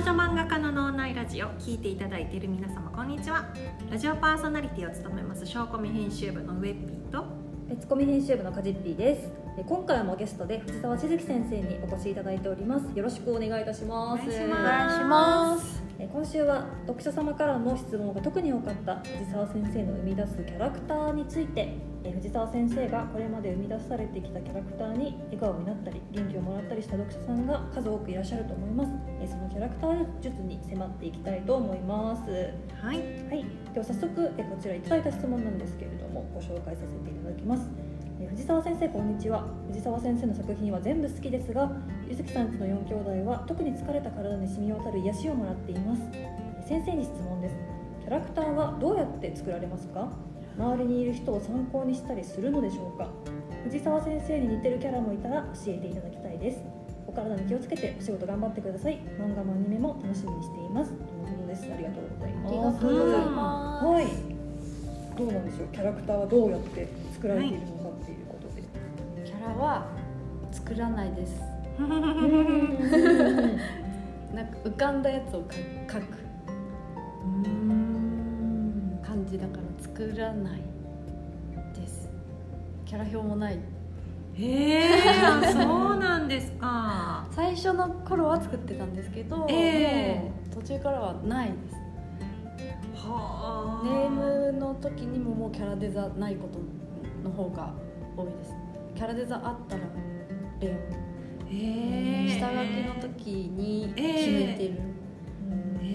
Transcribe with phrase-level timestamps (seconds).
[0.00, 3.52] 女漫画家の脳内ラジオ聞いていただいている皆様こんにちは。
[3.90, 7.22] ラジオパーソナリティを務めますショーコミ編集部のウェッピーと。
[7.68, 9.28] 別コミ編集部のカジッピーです。
[9.58, 12.86] え今回もゲストで藤沢千月先生にお越しいただいております。
[12.96, 14.22] よろしくお願いいたします。
[14.22, 14.60] お願いします。
[14.62, 28.90] お願いしますえ今週は読者様からの質問が特に多かった藤沢先生の生み出すキャラクターについてえ藤沢先生がこれまで生み出されてきたキャラクターに笑顔になったり元気をもらったりした読者さんが数多くいらっしゃると思います。
[29.20, 32.30] えそのキャラクター術に迫っていきたいと思います。
[32.80, 32.96] はい。
[32.96, 33.44] はい、
[33.74, 37.68] では早速えこちらいただいた質問なんですけれどもご紹介させていただきます。
[38.18, 39.44] え藤沢先生こんにちは。
[39.68, 41.70] 藤沢先生の作品は全部好きですが
[42.08, 46.02] ゆずきさんちの4兄弟は特に疲れた体に染み渡る癒しをもらっています。
[46.14, 47.56] え先生に質問です。
[48.00, 50.29] キャラクターはどうやって作られますか？
[50.58, 53.08] 周りにいる人を参考にしたりするのでしょうか？
[53.64, 56.60] 藤沢先生に似てるキャラもいたら教えていただきたいです。
[57.06, 58.98] お体に気をつけてお仕事頑張ってください。
[59.18, 60.92] 漫画もアニメも楽しみにしています。
[60.92, 61.64] とのことです。
[61.72, 62.48] ありがとうございます。
[62.48, 63.86] ありがとうございます。
[63.86, 64.06] はい。
[65.18, 65.68] どうなんでしょう？
[65.72, 68.62] キャラクターはどうやって作られているのかっていうことで。
[69.24, 69.86] キャラは
[70.52, 71.40] 作らないです。
[71.80, 71.86] な
[74.42, 75.54] んか浮かんだやつをか
[75.88, 76.18] 描く
[79.30, 80.62] じだから作らない
[81.74, 82.10] です。
[82.84, 83.58] キャラ表もない。
[84.34, 84.88] へえ
[85.52, 87.26] そうなんですか。
[87.30, 91.76] 最初の頃は作ってたんですけど、ええもう途中からはないです。
[93.06, 93.86] はあ。
[93.86, 96.58] ネームの時にももうキャラデザないこと
[97.22, 97.72] の方が
[98.16, 98.54] 多いです。
[98.96, 99.82] キャラデザあったら
[100.60, 100.76] レへオ。
[101.52, 104.74] え下書きの時に決めてる、
[105.82, 105.86] へ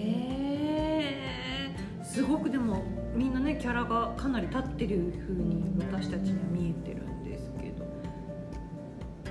[2.00, 2.82] えすごくでも
[3.16, 7.84] みんなねキャラがかなり立ってる風に私たちには見えてるんですけど。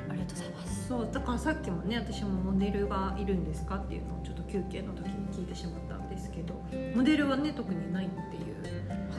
[0.09, 0.87] ありがとうございます。
[0.87, 6.55] そうだからさっきもね私もモデルがいるんですかっていうのをちょっと休憩の時に聞いてしまったんですけど。
[6.95, 8.55] モデルはね特にないっていう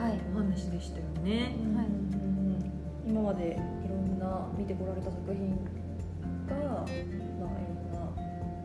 [0.01, 0.21] はい。
[0.35, 1.57] お話でしたよね。
[1.75, 1.87] はい。
[3.07, 5.57] 今までいろんな見てこられた作品
[6.49, 7.05] が、まあい
[7.39, 7.99] ろんな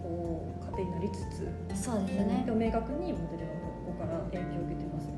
[0.02, 2.44] こう糧になりつつ、そうですね。
[2.48, 3.52] 明確にモデルは
[3.86, 5.12] ここから影響を受けてます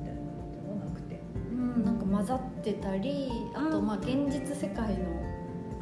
[2.13, 5.33] 混ざってたりあとうんまあ現実世界の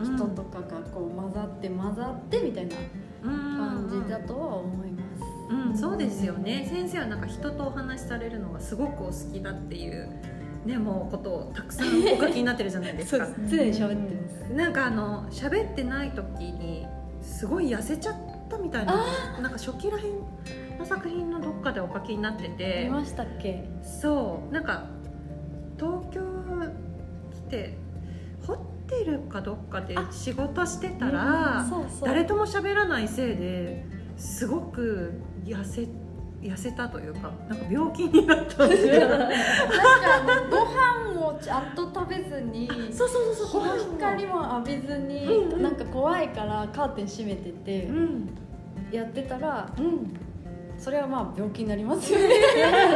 [0.01, 2.75] 人とかがこう混ざって混ざってみたいな
[3.21, 6.67] 感じだとは思います、うん、そうですよね。
[6.71, 10.09] 先生はなんか人とお話しされるのがすごくお好きだっていう
[10.65, 13.27] ねもうことをたくさんお書きになってるじゃないですか。
[13.49, 14.53] 常に喋ってます。
[14.53, 16.87] なんかあの喋ってない時に
[17.21, 18.15] すごい痩せちゃっ
[18.49, 18.95] たみたいな
[19.41, 24.85] なんか初期らへんの作品のどっかでお書きになって見てましたっけそうなんか
[25.81, 26.20] 東京
[27.51, 27.77] 来て
[28.47, 28.55] ホ
[28.87, 31.65] テルかどっかで仕事してたら、
[32.01, 33.85] 誰とも喋らないせいで
[34.17, 35.13] すごく
[35.45, 35.87] 痩せ
[36.41, 38.77] 痩せたというかなんか病気になったんで。
[38.77, 43.61] す よなんご飯をちゃんと食べずにそうそうそうそう。
[43.61, 45.61] 日の光も浴びずに、うんうん。
[45.61, 48.29] なんか怖いからカーテン閉めててうん。
[48.91, 50.13] やってたらうん
[50.81, 52.25] それはまあ病気になりますよね。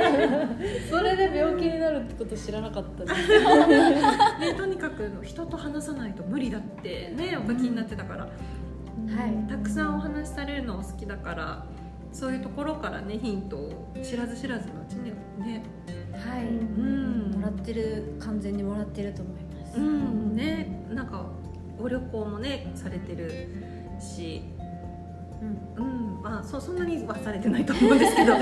[0.89, 3.29] それで病気になるってこと知らなかったです。
[4.41, 9.47] ね、とにかく人と話さないと無理だってねお書きになってたから、はい。
[9.47, 11.65] たくさんお話しされるのお好きだから
[12.11, 15.11] そういうところからねヒントを知らず知らずのうちに
[15.45, 15.63] ね。
[16.11, 17.31] はい、うん。
[17.35, 20.35] もらってる完全にもらってると思います、うん。
[20.35, 20.87] ね。
[20.89, 21.23] なんか
[21.77, 23.47] ご旅行もねされてる
[23.99, 24.41] し
[25.77, 25.85] うん。
[25.85, 26.21] うん。
[26.21, 28.33] まあそそんなにはされてないと思うんですけど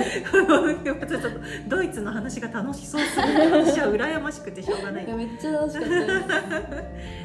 [1.06, 1.30] ちょっと
[1.68, 5.06] ドイツの話が楽しそうすぎて私は羨ましくてしょうがない。
[5.06, 6.12] いやめっちゃ楽しかったです。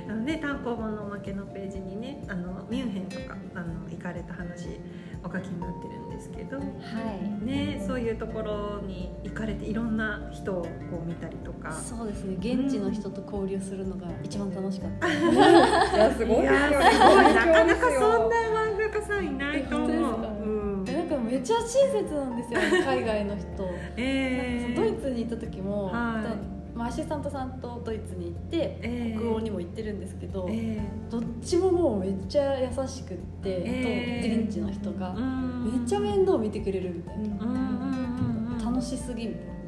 [0.11, 4.81] あのね、単行本のおまけのページにねあのミュンヘンとかあの行かれた話
[5.23, 7.45] お書きになってるんですけど、はい。
[7.45, 11.71] ね、そういうところに行かれていろんな人をこう見たりとか。
[11.73, 12.37] そうですね。
[12.39, 15.13] 現地の人と交流するのが一番楽しかった、い
[15.99, 16.71] やすごいいですよ。
[16.71, 16.83] ね。
[16.83, 17.35] やすごい。
[17.35, 18.59] なかなかそんなな。
[18.75, 18.78] 漫
[19.09, 20.85] さんいないと思う。
[20.85, 21.67] なんかめっちゃ親
[22.05, 23.47] 切なんですよ 海外の人。
[23.97, 24.77] えー。
[24.77, 25.95] ドイツに行った時も、はい。
[26.77, 29.21] まあ、アシスタントさんとドイツに行ってえー。
[29.21, 30.79] 北欧にも行ってるんですけど、え
[31.11, 34.37] どっちももうめっちゃ優しくって、えー。
[34.37, 35.15] と現地の人が。
[35.15, 39.59] めっちゃ面倒見てくれるみたいな、楽しすぎみたい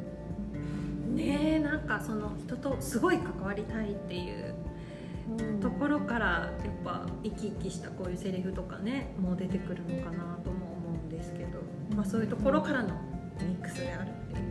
[1.11, 4.50] ねえなんかその人とすごい関わりたいっていうな、
[5.61, 11.59] ところからやっぱ生き生きしたこういうセリフとかねもう出てくるのかなとも思うんですけど、
[11.95, 12.89] まあ、そういうところからの
[13.39, 14.43] ミックスであるってい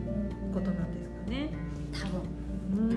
[0.51, 1.51] うことなんですかね。
[1.93, 2.21] 多分。
[2.73, 2.97] うん。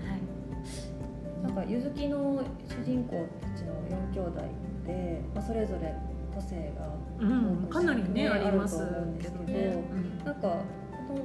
[0.00, 1.42] はい。
[1.42, 4.40] なんかゆずきの主人公たちの4兄弟
[4.86, 5.94] で、まあ、それぞれ
[6.34, 8.78] 個性が、うん、かなりねあります
[9.20, 9.76] けどね、
[10.24, 10.56] なんか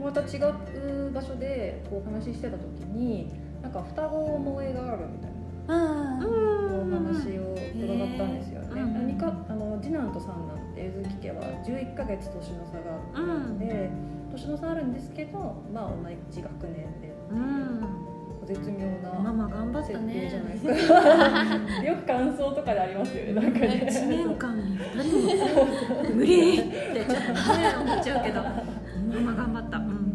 [0.04, 5.29] また違う場所でこうお話ししてた時になんか双子思いがあるみたいな
[5.70, 8.82] お話を伺ったんですよね。
[8.82, 13.90] 何かあの次男と三男ってゆずき家は11か月年の差があるので、
[14.32, 18.10] 年の差あるんですけど、まあ同じ学年でっていう
[18.48, 21.84] 絶妙なママ頑張ったねじゃないですか。
[21.86, 23.34] よく感想とかでありますよね。
[23.34, 23.68] なんかね。
[23.88, 30.10] 1年間に2人無理ってちょっとね思っちゃうけどママ頑張った、うん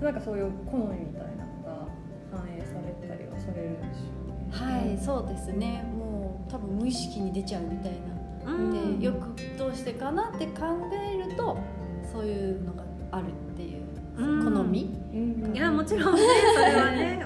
[0.00, 1.25] なんかそういう好みみたい
[2.36, 4.36] 反映されたりはされるんでしょうね。
[4.50, 5.84] はいそうですね。
[5.96, 7.92] もう多分無意識に出ちゃうみたい
[8.44, 8.52] な。
[8.52, 8.98] うん。
[9.00, 10.62] でよくどうしてかなって考
[10.92, 11.58] えると
[12.12, 13.82] そういうのがあるっていう
[14.16, 14.54] うん。
[14.54, 15.54] 好み、うん。
[15.54, 16.20] いやもちろんね
[16.54, 17.25] それはね、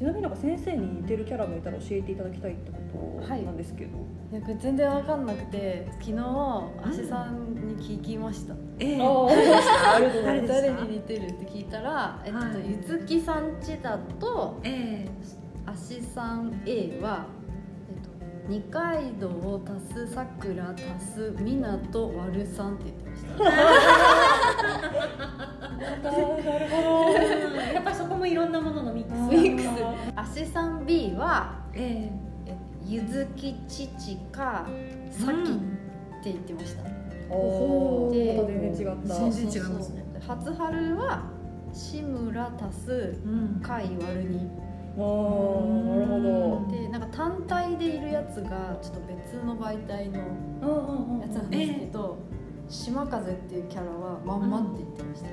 [0.00, 2.78] ちなみになんか先生に似てるキャラもいたら教えていただきたいってこ
[3.22, 3.98] とはいなんですけど。
[4.32, 4.34] い。
[4.34, 6.16] やこれ全然わかんなくて昨日
[6.82, 8.54] 足さんに聞きました、
[10.14, 10.52] うございます。
[10.54, 15.06] 誰に似てるって聞いたら、えっとはいゆつきさんちだとえ
[15.66, 17.26] 足さん A は、
[17.90, 18.08] えっと、
[18.48, 20.82] 二階堂を足すさくら足
[21.14, 23.34] すみなと割る3って言ってました
[26.02, 29.42] なるほえやっぱりそこもいろんなもののミックス。
[29.42, 29.68] ミックス。
[30.16, 32.10] 足さん B はえ
[32.46, 32.56] え。
[32.86, 34.66] ゆずき父か
[35.10, 35.54] さきっ
[36.22, 36.88] て言ってました、ど。
[37.36, 39.14] おでお、全然違った。
[39.14, 40.04] 全然違いますね。
[40.26, 41.22] 初春は
[41.72, 43.60] 志村足すうん。
[43.62, 44.48] 貝割る2
[44.98, 46.76] あーなるほど。
[46.76, 50.18] でなんか単体でいるやつがちょっと別の媒体の
[51.20, 52.18] やつなんですけど、
[52.70, 55.30] 島風っていうキャラはまんまって言ってました、あ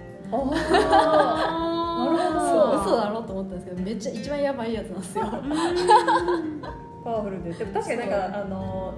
[2.00, 2.82] なるほどそう。
[2.82, 3.20] 嘘だろ？
[3.20, 5.24] うと思ったんですけどめっちゃ一番やばいやつなんですよ。
[5.26, 6.62] ー
[7.04, 7.52] パワフルで。
[7.54, 8.94] でも確かになんかあの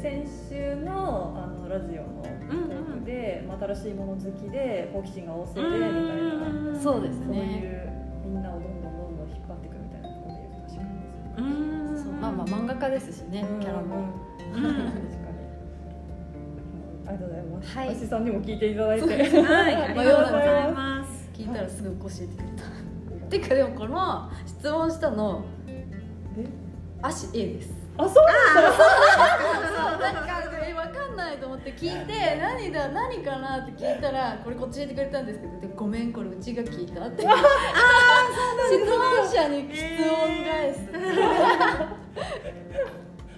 [0.00, 6.80] 先週のあのラジオのトークで、まあ新しいもの好きで好奇心が旺盛でみたいな。
[6.80, 7.92] そうですそういね
[8.24, 10.82] うみんなをどんどんどんどん引っ張っていくみたいなところで言うと確か
[11.42, 11.46] に
[11.90, 11.98] うん。
[11.98, 12.12] そう。
[12.14, 14.04] まあまあ漫画家ですしねキャラも、
[17.06, 17.78] ありがとうございます。
[17.78, 17.88] はい。
[17.90, 19.06] 足さんにも聞いていただいて。
[19.42, 19.74] はい。
[19.76, 21.28] ありがとうございます。
[21.32, 22.46] 聞いたらすぐ教えてくれ
[23.20, 25.86] た、てかでもこの質問したのえ？
[27.02, 27.72] 足 A です。
[27.98, 28.72] あ、そうなんだ。
[28.72, 30.00] そう。
[30.00, 30.32] なんか
[30.64, 37.22] え分かんないと思って聞いて 何だ何かなって聞いたらこれこっち教えてくれたんですけどでごめんこれうちが聞いたって。
[38.72, 40.78] 質問者に質問返す、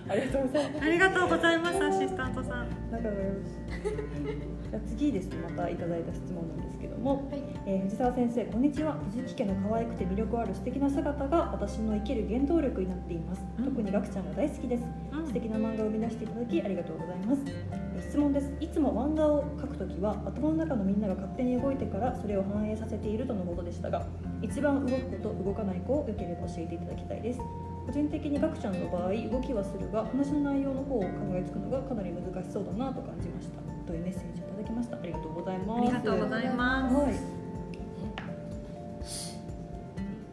[0.08, 0.84] ありがとうございます。
[0.84, 4.70] ありがとうございますアシスタントさん仲がよろしい。
[4.70, 8.98] じゃあ次ですね、またいただいた質問なんですけども、はいえー藤沢先生こんにちは。
[9.14, 13.42] 水木家の可愛くて魅力ある素敵な姿が私の生きる原動力になっています。
[13.58, 14.84] うん特にガクちゃんが大好きです。
[15.12, 17.42] うん素敵な漫画を生み出していただきありがとうございます。
[17.46, 18.52] えー質問です。
[18.60, 24.06] いつも漫画を描くときは頭の中のみんなが勝手に動いてからそれを反映させているとのことでしたが、
[24.42, 27.40] 一番動く子と動かない子をよければ教えていただきたいです。
[27.86, 33.60] 個人的にガクちゃんの場合動きはするが話の内容の方を考えつくのがかなり難しそうだなと感じました。
[33.86, 34.96] というメッセージをいただきました。
[34.96, 35.80] ありがとうございます。
[35.80, 36.94] ありがとうございます。
[36.96, 37.14] はい。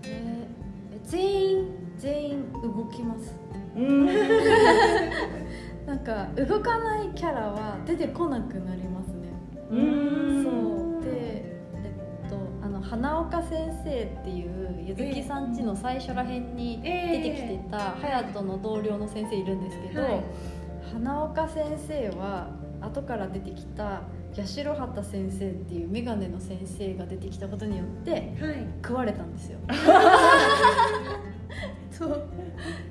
[0.06, 0.62] えー
[1.04, 1.66] 全員
[1.98, 3.36] 全員動きます。
[3.76, 4.06] うん。
[5.86, 9.28] なんか動かないキャラは出てこなくなりますね。
[9.72, 10.01] うん
[12.92, 20.22] 花岡先生っていうゆずきさんちの最初らへんに出てきてた隼人の同僚の先生いるんですけど、はい。
[20.92, 22.50] 花岡先生は
[22.82, 24.02] 後から出てきた
[24.36, 28.26] 八代畑先生っていう眼鏡の先生が出てきたことによってはい。
[28.84, 29.60] 食われたんですよ。
[31.90, 32.26] そう。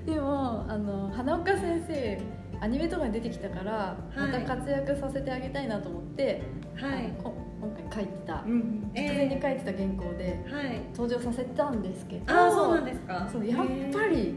[0.06, 2.18] でもあの花岡先生
[2.60, 6.42] アニメとかに出てきたからまた活躍させてあげたいなと思って、
[6.76, 7.12] はい。
[7.22, 10.80] こ今回書いてたうん直前に書いてた原稿ではい。
[10.94, 13.28] 登場させたんですけどああそうなんですか。
[13.30, 13.58] そうやっ
[13.92, 14.34] ぱり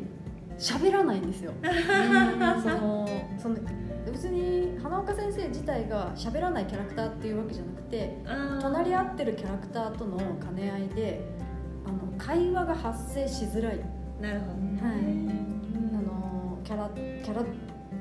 [0.58, 1.52] 喋らないんですよ。
[1.64, 3.56] そのその
[4.12, 8.18] 別に花岡先生自体が喋らないキャラクターっていうわけじゃなくて
[8.62, 11.22] 隣り合ってるキャラクターとの兼ね合いで
[11.86, 13.80] あの会話が発生しづらい。
[14.22, 14.52] なるほど
[14.88, 14.98] はい。
[15.94, 16.90] あのキャラ
[17.24, 17.44] キャラ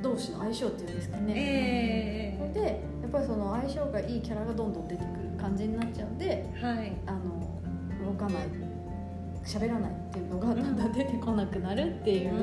[0.02, 6.92] 同士の相性っていうんですかね、ええでやっぱりその相性がいいキャラがどんどん出てくる感じになっちゃうんではい。
[7.06, 7.42] あの
[8.04, 8.48] 動かない
[9.44, 12.42] 喋らないっていうのがだんだん出てこなくなるっていうう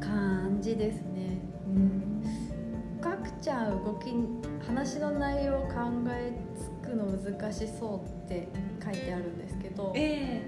[0.00, 1.40] 感じですね。
[1.66, 2.22] うん。
[3.00, 4.12] ガクちゃん動き
[4.66, 5.74] 話の内容を考
[6.10, 8.48] えつくの難しそうって
[8.84, 10.42] 書いてあるんですけどえ。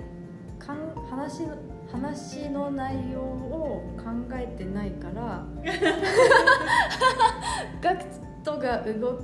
[0.59, 1.57] かん話の
[1.93, 4.05] 話の内容を考
[4.35, 5.45] えてないから
[7.83, 8.05] ガク
[8.45, 9.21] トが動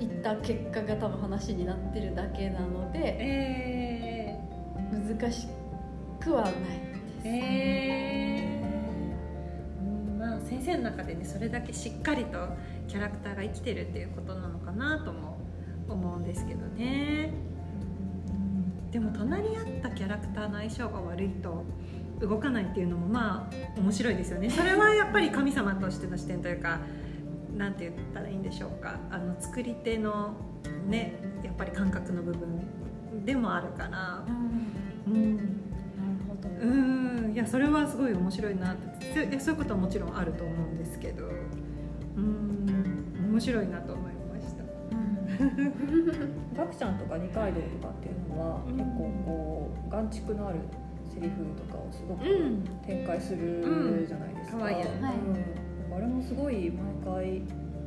[0.00, 4.38] いた結果が多分話になってるだけなので、え
[4.92, 5.48] 難し
[6.20, 6.64] くはないです。
[7.24, 9.84] ー、えーう
[10.16, 12.48] んまあ先生の中でねそれだけしっかりと
[12.86, 15.36] キャラクターが生きてるっていうことなのかなとも
[15.88, 17.54] 思うんですけどね、うん
[18.94, 21.64] でも隣り合ったキャラクターの相性が悪いと
[22.26, 24.50] 動かないっていうのもまあ面白いですよね。
[24.50, 26.80] それはやっぱり神様としての視点というか
[27.56, 28.98] なんて言ったらいいんでしょうか。
[29.10, 30.34] あの作り手の
[30.86, 34.24] ねやっぱり感覚の部分でもあるから。
[35.06, 35.36] うん。
[35.36, 35.48] なる
[36.28, 37.32] ほど、うん。
[37.32, 39.26] いやそれはすごい面白いなって。
[39.26, 41.28] でそういうことはもちろんあると思うんですけど。
[42.16, 42.64] うん。
[43.30, 44.64] 面白いなと思いました。
[46.56, 50.58] ガクちゃんとか二階堂とかっていうのは、うん結構こう眼蓄のある
[51.14, 52.64] セリフとかをすごくうん。
[52.86, 54.62] 展開するじゃないですか、うん。
[54.62, 55.14] 可愛いよねはい。
[55.14, 57.42] うん、あれもすごい毎回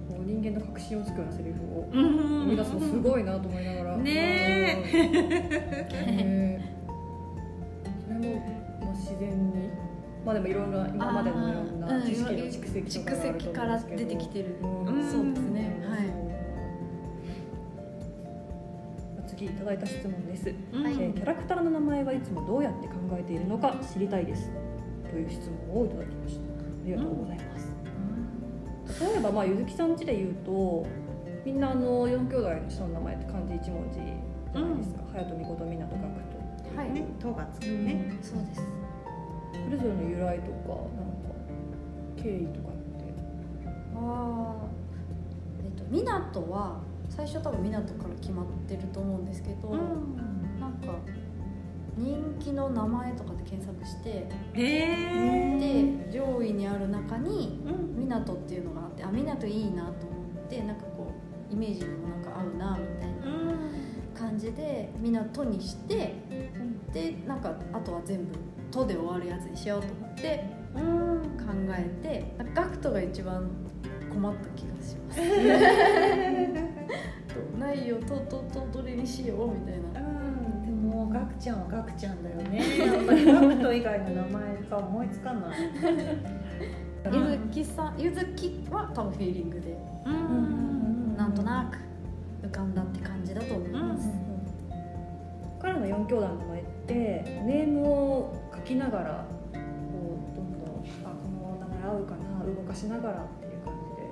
[0.07, 3.97] こう人間の確信をつくようなセリフを生生み出すのすごいなと思いながら。
[3.97, 5.23] ねうん。
[5.25, 6.77] ね
[8.05, 8.35] それも、
[8.81, 9.69] まあ、自然に。
[10.25, 14.09] まあでもいろんな今までのいろんな知識の蓄積とかがあると蓄積から思うんですけど。
[14.09, 15.09] 出てきてる、うん。
[15.09, 15.85] そうですね。
[15.87, 16.16] はい
[19.37, 20.83] 次いただいた質問です、うん。
[20.83, 24.49] はいえーキャラクターの名前はいつもどうやって考えているのか知りたいです。
[25.09, 26.41] という質問をいただきました。
[26.41, 26.45] あ
[26.85, 27.57] りがとうございま
[28.87, 30.87] す、例えばまあゆずきさんちで言うと
[31.45, 38.61] みんなあの4兄弟の下の名前って漢字一文字じゃないですか、隼人美琴湊学人はい、ね塔がつくね、そうです。
[39.51, 41.35] それぞれの由来とかなんか
[42.15, 42.77] 経緯とかって。
[43.95, 44.65] ああ
[45.63, 50.99] えっと湊は最初多分湊から決まってると思うんですけど、なんか
[51.97, 57.87] 人気の名前とかで検索してで上位にある中にうん。
[58.07, 61.11] 湊っていうのがあってあ湊いいなと思ってなんかこ
[61.49, 63.57] うイメージにもなんか合うなみたいな
[64.17, 66.15] 感じで湊にして
[66.93, 68.35] でなんかあとは全部
[68.71, 70.45] 「と」で終わるやつにしようと思って
[70.75, 71.21] うん。
[71.47, 73.49] 考えてなんかガクトが一番
[74.13, 75.21] 困った気がします。
[77.77, 80.01] ないよ「と」と「と」どれにしようみたいな。
[80.01, 80.65] うん。
[80.65, 82.77] でもガクちゃんはガクちゃんだよね。
[82.79, 85.59] やっぱりガクト以外の名前が思いつかない。
[87.13, 89.77] ゆずきさんゆずきは多分フィーリングで。
[90.05, 91.15] うん。
[91.15, 94.09] なんとなく浮かんだって感じだと思います。
[95.59, 99.59] 彼の4兄弟の名前ってネームを書きながらこ
[100.33, 104.03] うどんどんあこの名前合うかな動かしながらっていう感じで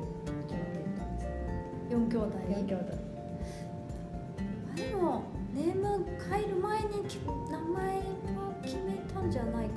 [0.48, 1.27] 決まっていったんです
[1.91, 2.25] 四兄弟。
[2.50, 2.93] 4兄弟。
[2.93, 3.04] あ
[4.75, 7.15] でもネーム変える前にき
[7.50, 9.74] 名前は決めたんじゃないか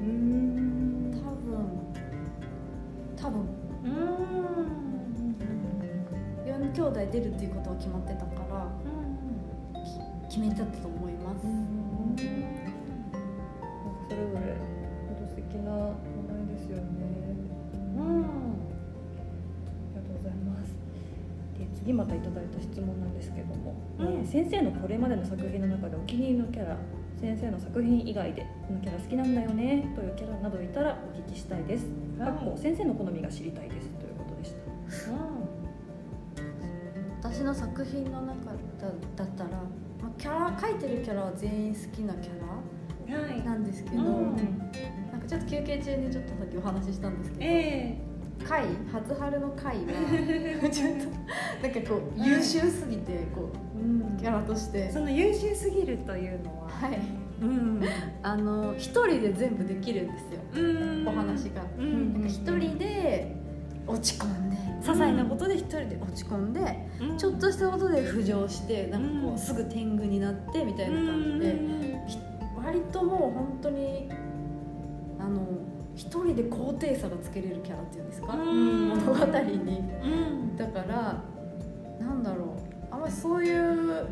[0.00, 1.10] うーん。
[1.10, 1.90] な多分。
[3.16, 3.60] 多分。
[6.60, 8.66] 4兄弟出るっていうことは決まってたから
[10.28, 11.46] き決めてたと思います、
[21.90, 26.76] 次またいただいた質問なんですけども、うん先生のこれまでの作品の中でお気に入りのキャラ
[27.20, 31.86] 先生の作品以外でこのキャラ好きなんだよねというキャラなどいたらお聞きしたいです、
[32.18, 34.58] はいかっこ先生の好みが知りたいですということでした
[37.22, 38.52] 私の作品の中だ
[39.16, 42.32] だったら、まあ、キャラ描いてるキャラは全員好きなキャ
[43.08, 44.36] ラなんですけど、うん
[45.10, 48.09] なんかちょっと休憩中にちょっとさっきお話ししたんですけど、え
[48.48, 51.04] 回初春の回は ちょっと
[51.62, 54.14] なんかこう優秀すぎてこえうん。
[54.16, 54.90] うキャラとして。
[54.90, 56.98] その優秀すぎるというのははい。
[57.42, 57.80] うん。
[58.22, 60.40] あの一人で全部できるんですよ。
[60.54, 61.08] うん。
[61.08, 61.62] お話が。
[61.78, 62.12] うん。
[62.14, 63.36] なんか一人で
[63.86, 67.16] 落ち込んで些細なことで一人で落ち込んで、うん。
[67.18, 69.34] ちょっとしたことで浮上してなんかこうん。
[69.34, 71.60] うすぐ天狗になってみたいな感じで、
[72.62, 74.08] 割ともう本当に
[75.18, 75.40] あの
[76.00, 78.88] 一人で高低差がつけれるキャラっていうんですか、うん。
[78.88, 79.82] 物語に。
[80.02, 80.56] うん。
[80.56, 81.22] だから
[82.00, 82.56] なんだろ
[82.90, 84.06] うあんまりそういう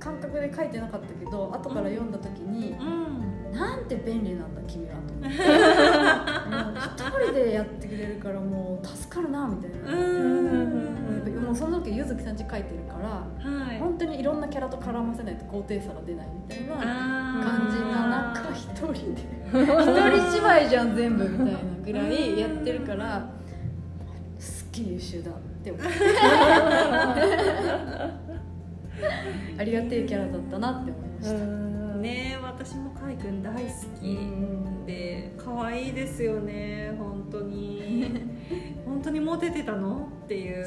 [0.00, 3.52] 感覚で書いてなかったけど後から読んだ時に、うん。
[3.52, 5.38] なんて便利なんだ君はと思って。
[7.04, 9.76] 一人でやってくれるからもう助かるなみたいな、
[11.90, 13.78] 時柚月さんち書いてるからはい。
[13.78, 16.74] 本当にいろんなキャラと絡ませないと高低差が出ないみたいな
[17.42, 19.22] 感じな中一人で。
[19.50, 23.28] 一人芝居じゃん全部みたいなぐらいやってるから
[24.38, 25.88] すっげえ優秀だって思って
[29.58, 32.02] ありがてえキャラだったなって思いました、うん。
[32.02, 32.29] ね
[32.62, 33.60] 私もカイくん大好
[33.98, 34.18] き
[34.86, 38.12] で可愛いですよね本当に。
[38.84, 40.08] 本当にモテてたの？
[40.24, 40.58] っていう。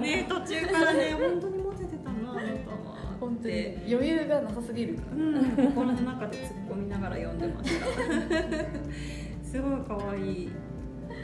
[0.00, 3.76] ね途中からね本当にモテてたなたは本当に。
[3.88, 7.86] 余裕がなさすぎるうん心の中で突っ込みながら読んでました。
[9.48, 10.46] すごい可愛い。
[10.46, 10.52] で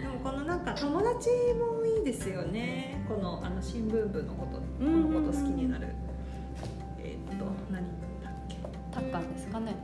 [0.09, 3.05] もこのなんか友達もいいですよね。
[3.09, 5.89] このあの新聞部のことこのこと好きになる
[8.93, 9.75] タッカンですかね。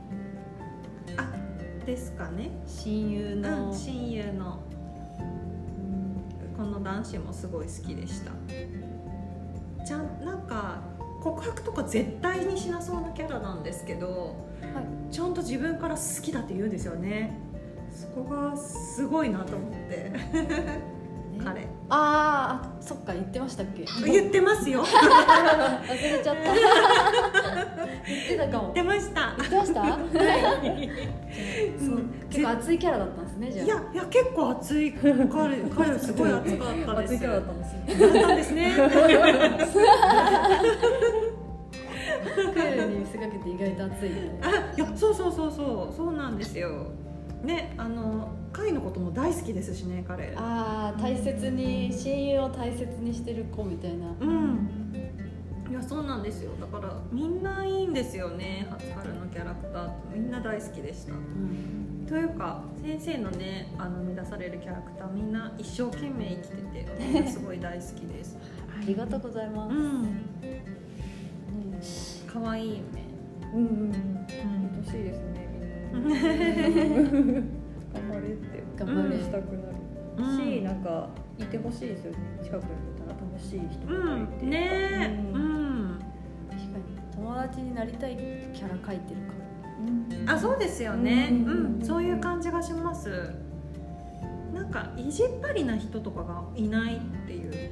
[1.17, 2.51] あですかね。
[2.67, 4.59] 親友の、うん、親友の。
[6.55, 8.31] この男子もすごい好きでした。
[9.85, 10.81] じゃんなんか
[11.21, 14.35] 告白とか絶対にしなそうなキャラなんですけど、
[14.73, 15.13] はい。
[15.13, 17.39] ちゃんと自分から好きだって言うんですよね。
[17.91, 20.11] そこがすごいなと思って。
[21.43, 23.83] 彼あーあそっか言ってましたっけ？
[24.05, 24.83] 言ってますよ。
[24.83, 26.43] 忘れちゃった。
[26.53, 26.55] 言っ
[28.27, 28.71] てたかも。
[28.73, 29.33] 言ってました。
[29.37, 29.83] 言ってました？
[29.83, 29.97] そう
[31.95, 32.09] うん。
[32.29, 33.65] 結構熱いキャラだったんですねじゃあ。
[33.65, 34.93] いやいや結構熱い。
[34.93, 35.27] 彼彼
[35.99, 37.13] すごい熱かったです。
[37.13, 38.71] 熱いキャラだったんですよだったんですね。
[38.75, 44.11] クールに見せかけて意外と熱い。
[44.41, 45.95] あいやそうそうそうそう。
[45.95, 46.85] そうなんですよ。
[47.43, 50.33] ねあの貝のことも大好きですしね彼。
[50.35, 54.07] ああ大切に親友を大切にしてる子みたいな。
[54.19, 54.69] うん。
[55.69, 56.51] いやそうなんですよ。
[56.59, 61.13] だからみんないいんですよね初春のキャラクターみんな大好きでした。
[61.13, 68.35] うんというか先生のねあの生み出されるキャラクターみんな一生懸命生きててすごい大好きです。
[68.81, 70.03] ありがとうございます、うん。
[70.03, 70.09] ね
[72.25, 72.83] 可愛いよね。
[73.53, 74.19] うんうんうん。
[74.79, 75.47] 愛しいですね
[75.93, 77.43] みんな
[78.09, 79.75] 頑張れって頑張れ、うんしたくなる
[80.17, 80.37] うん。
[80.37, 82.17] し、なんかいてほしいですよね。
[82.43, 84.49] 近くにいたら楽しい人うがいて、ん。
[84.49, 84.69] ね
[85.03, 85.31] え。
[85.33, 85.91] ううん。
[85.95, 85.99] ん
[86.49, 86.83] 確かに。
[87.15, 89.33] 友達になりたいキャラ描いてるか。
[90.25, 91.81] らあそうですよね、ううんん。
[91.81, 93.09] そういう感じがします。
[94.53, 97.68] なんか意地っ張りな人とかがいないっていう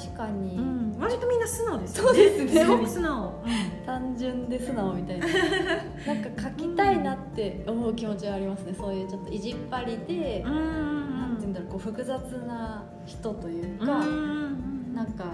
[0.00, 2.08] 確かに、うん、割とみんな素直ですよね。
[2.08, 2.64] そうですね。
[2.64, 3.44] すごく素直、
[3.84, 5.26] 単純で素直みたいな。
[6.06, 8.74] なんか描きたいなって思う気持ちはありますね。
[8.74, 10.52] そういうちょっと意地っ張りで、うん。
[10.52, 14.06] うんなんて言うんだろうこう複雑な人というか、うん。
[14.06, 14.10] う
[14.92, 15.24] んなんか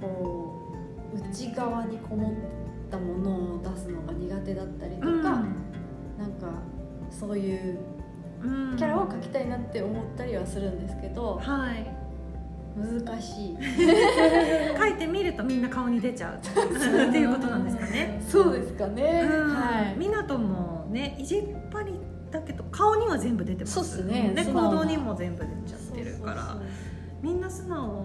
[0.00, 0.60] こ
[1.14, 2.32] う内側にこもっ
[2.90, 5.22] たものを出すのが苦手だったりとか、うん。
[5.22, 5.42] なん
[6.38, 6.52] か
[7.10, 7.78] そういう
[8.42, 8.76] うん。
[8.76, 12.01] キャラを描きたいなって思ったりはするんですけどはい
[12.76, 13.56] 難しい。
[14.78, 16.36] 書いてみるとみんな顔に出ちゃう。
[16.36, 16.40] っ
[17.12, 19.54] ていうことなんですかね、そうですかね、うん。
[19.54, 19.96] はい。
[19.98, 21.94] 湊もね意地っ張り
[22.30, 24.32] だけど顔には全部出てますそうっすね。
[24.34, 26.42] で行動にも全部出ちゃってるから。
[26.42, 26.66] そうそうそう
[27.22, 28.04] みんな素直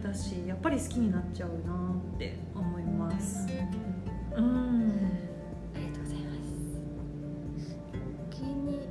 [0.00, 1.74] だしやっぱり好きになっちゃうな
[2.14, 3.48] って思います。
[4.36, 4.92] うん。
[5.74, 6.46] ありがとうございます。
[8.28, 8.88] お気に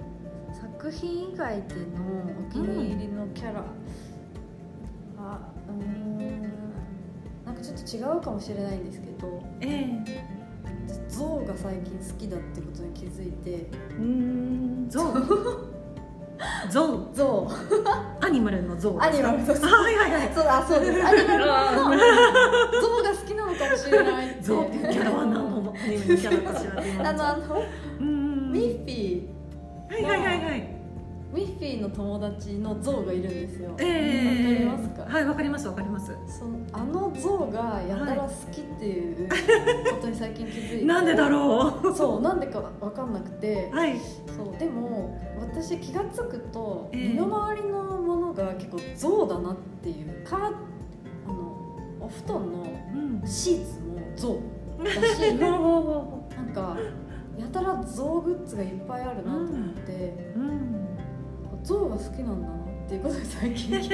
[0.51, 4.12] 作品以外でのお気に入りのキャラ、あうーん
[7.45, 9.87] なんかちょっと違うかもしれないんですけどえ
[11.07, 13.69] ゾウが最近好きだってことに気づいて。
[13.97, 14.85] うん。
[14.87, 15.13] えゾウ？
[16.69, 17.15] ゾウ？
[17.15, 18.25] ゾウ。
[18.25, 18.99] アニマルのゾウ？
[18.99, 19.57] アニマルのゾウ。
[19.57, 20.31] あはいはいはい。
[20.33, 21.05] そうあそうです。
[21.05, 21.45] アニマルの
[22.81, 24.41] ゾウが好きなのかもしれないって。
[24.41, 27.63] ゾウっていうキャラは何のアニメのキャラかしらあのあの
[27.99, 28.51] うん。
[28.51, 29.12] ミッフィー
[31.63, 33.73] フィーの友達のゾウがいるんですよ。
[33.79, 34.65] ええ。
[34.65, 35.03] わかりますか？
[35.09, 36.13] はいわかりますわかります。
[36.27, 39.35] そのあのゾウがやたら好きっていうこ
[40.01, 40.85] とに最近気づいて。
[40.85, 43.69] なんでだろそうなんでかわかんなくて。
[43.71, 43.97] うはい。
[43.97, 47.09] そうでも私気が付くとええ。
[47.09, 50.37] 身の回りのものが結構ゾウだなっていうか
[51.25, 51.57] あの
[52.01, 53.21] お布団のうん。
[53.25, 54.39] シーツもゾ
[54.79, 56.77] ウだし なんか
[57.39, 59.53] やたらゾウグッズがいっぱいあるなと思っ
[59.85, 60.73] て、うん。
[60.92, 60.92] ゾ
[61.71, 63.81] ウが好きなんだなっていうことに最近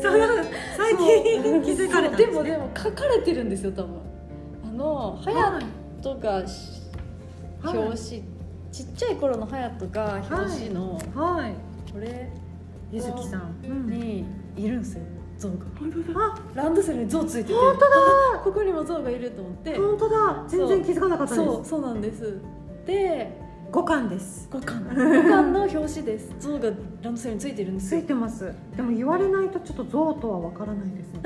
[0.00, 0.16] その
[0.76, 2.36] 最近気づかれたんですね。
[2.38, 4.00] もでも書かれてるんですよ多分。
[4.64, 5.66] あの隼
[6.00, 6.82] 人がし
[7.62, 7.78] はい。
[7.78, 8.24] 表紙、
[8.72, 11.54] ちっちゃい頃の隼人が表紙の、はい。
[11.92, 12.30] これ
[12.90, 14.24] ゆずきさん、うん、に
[14.56, 15.02] いるんですよ
[15.38, 15.64] ゾウが
[16.14, 17.54] あランドセルにゾウついてて。
[17.54, 17.86] 本当だ。
[18.36, 19.76] あここにもゾウがいると思って。
[19.76, 20.44] 本当だ。
[20.46, 21.44] 全然気づかなかったです。
[21.44, 22.38] そうそうなんです。
[22.86, 23.32] で
[23.72, 24.46] 五巻です。
[24.52, 26.34] 五巻 五巻の表紙です。
[26.38, 26.68] ゾウが
[27.00, 28.02] ランドセルについてるんですよ。
[28.02, 28.52] ついてます。
[28.76, 31.20] でも言われないとちょっと象とはわからないですね。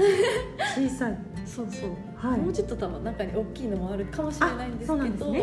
[0.89, 1.19] 小さい。
[1.45, 2.41] そうそう、はい。
[2.41, 5.35] もうちょっと多分中に大きいのもあるかもしれないんですけど。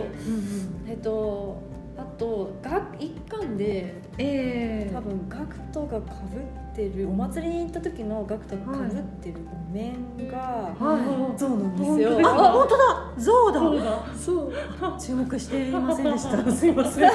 [0.88, 1.62] えっと
[1.96, 9.36] あとが一巻でえ多分ガクトがかぶってるお祭りに行った時のガクトがかぶってる
[9.70, 10.38] お面が
[10.78, 13.14] は象なんですよ、本当あ本当だ。
[13.18, 14.06] 象だ。
[14.18, 14.54] そう。
[15.00, 16.38] 注目していませんでした。
[16.52, 17.04] すいません。
[17.04, 17.06] い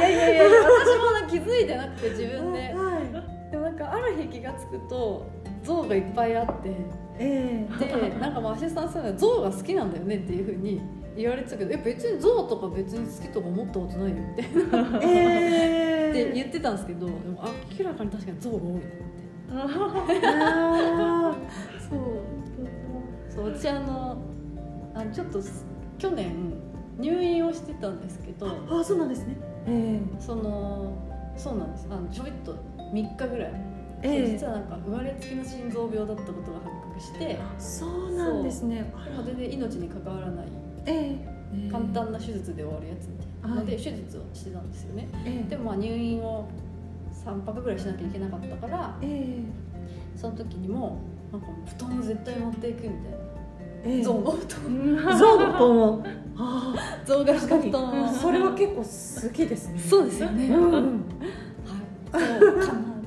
[0.00, 0.58] やいやいや私
[0.98, 2.58] も気づいてなくて自分で。
[2.74, 3.50] はい。
[3.50, 5.26] でもなんかある日気が付くと
[5.62, 6.70] 象がいっぱいあって。
[7.20, 10.80] えでなんかまあアシスタントさんが象が好きなんだよねっていうふうに
[11.16, 15.00] 言われてたけどえ別に象とか別に好きとか思ったことないよみたいな。
[15.02, 17.44] ええって言ってたんですけどでも
[17.78, 20.26] 明らかに確かに象が多いなって。
[20.26, 21.34] あ
[21.88, 22.00] そう。
[23.34, 23.54] そう。
[23.54, 24.18] 私あの
[24.94, 25.40] あのちょっと
[25.98, 26.52] 去年
[26.98, 29.36] 入院をしてたんですけどーあそうなんですね。
[29.66, 30.92] えその
[31.36, 31.86] そうなんです。
[31.90, 32.56] あのちょびっと
[32.92, 33.52] 3日ぐらい、
[34.02, 34.22] ええ。
[34.24, 37.38] え実はなんか生まれつきの心臓病だったことが発覚して。
[37.58, 38.92] そうなんですね。
[39.04, 40.46] でも全然命に関わらない
[40.86, 41.16] え
[41.64, 41.70] え。
[41.70, 45.08] 簡単な手術で終わるやつみたいなので、はい手術をしてたんですよね。
[45.24, 45.50] ええ。
[45.50, 46.48] でもまあ入院を
[47.24, 49.42] 3泊ぐらいしなきゃいけなかったからえ
[50.16, 50.98] その時にも
[51.30, 51.46] なんか
[51.76, 52.94] 布団を絶対持っていくみたい
[53.84, 53.98] えええ。
[53.98, 55.18] な象の布団。
[55.18, 56.04] 象の布団を。
[56.40, 56.74] あ
[57.04, 58.12] 象が確かに布団を。
[58.12, 59.78] それは結構好きですね。
[59.78, 60.72] そうですよね、うん。
[60.72, 60.92] はい。
[62.12, 62.20] そう
[62.60, 62.98] かな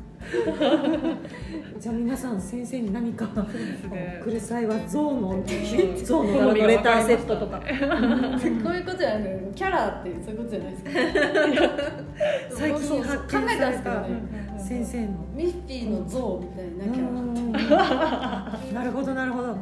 [1.81, 3.31] じゃあ皆さん先生に何かね。
[4.23, 5.43] 来る際は象の
[6.05, 7.57] 象の柄のレターセットとか。
[7.59, 7.69] こう
[8.75, 10.91] いうことじゃないのキャラってそういうことじゃないですか。
[12.51, 14.05] 最近発見考えた
[14.59, 15.07] 先生の。
[15.33, 17.09] ミッフィーの象みたいなキャラ。
[17.19, 17.23] う
[18.69, 18.73] ん。
[18.75, 19.47] なるほどなるほど。
[19.49, 19.55] あ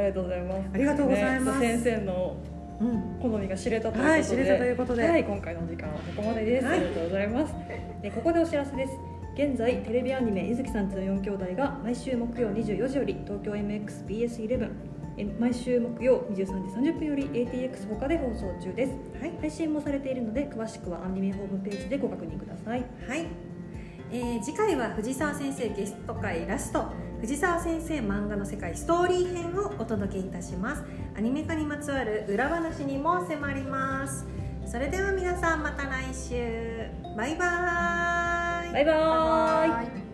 [0.00, 0.62] りがとうございます。
[0.74, 1.60] ありがとうございます。
[1.60, 2.34] ね先生の
[2.80, 5.08] うん好みが知れたということで、はい知れたということで。
[5.08, 6.78] はい、今回のお時間はここまでです、はい。
[6.78, 7.54] ありがとうございます。
[8.02, 14.70] でここでお知らせです現在テレビアニメ「ゆずきさんちの4兄弟」が毎週木曜24時より東京 MXBS11
[15.16, 19.32] え毎週木曜23時30分より ATX 他で放送中です、はい。
[19.40, 22.84] 配信もされているので詳しくはアニメホームページでご確認ください。
[23.08, 23.26] はい、
[24.12, 26.84] えー次回は藤沢先生ゲスト会ラスト
[27.22, 30.84] 藤沢先生漫画の世界ストーリー編をお届けいたします。
[31.16, 34.26] アニメ化にまつわる裏話にも迫ります。
[34.66, 36.90] それでは皆さんまた来週。
[37.16, 38.39] バイバーイ
[38.72, 38.94] バイバイ。
[38.94, 40.09] はい